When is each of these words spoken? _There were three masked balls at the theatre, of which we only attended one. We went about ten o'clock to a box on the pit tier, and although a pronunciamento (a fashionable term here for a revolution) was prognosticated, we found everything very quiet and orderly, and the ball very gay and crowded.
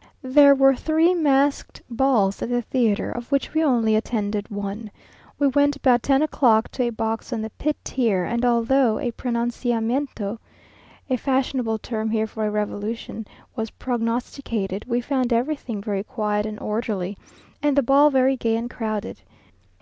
_There 0.20 0.54
were 0.54 0.74
three 0.76 1.14
masked 1.14 1.80
balls 1.88 2.42
at 2.42 2.50
the 2.50 2.60
theatre, 2.60 3.10
of 3.10 3.32
which 3.32 3.54
we 3.54 3.64
only 3.64 3.96
attended 3.96 4.50
one. 4.50 4.90
We 5.38 5.46
went 5.46 5.76
about 5.76 6.02
ten 6.02 6.20
o'clock 6.20 6.70
to 6.72 6.82
a 6.82 6.90
box 6.90 7.32
on 7.32 7.40
the 7.40 7.48
pit 7.48 7.78
tier, 7.82 8.22
and 8.22 8.44
although 8.44 8.98
a 8.98 9.12
pronunciamento 9.12 10.38
(a 11.08 11.16
fashionable 11.16 11.78
term 11.78 12.10
here 12.10 12.26
for 12.26 12.44
a 12.44 12.50
revolution) 12.50 13.26
was 13.56 13.70
prognosticated, 13.70 14.84
we 14.84 15.00
found 15.00 15.32
everything 15.32 15.80
very 15.80 16.04
quiet 16.04 16.44
and 16.44 16.60
orderly, 16.60 17.16
and 17.62 17.74
the 17.74 17.82
ball 17.82 18.10
very 18.10 18.36
gay 18.36 18.56
and 18.58 18.68
crowded. 18.68 19.22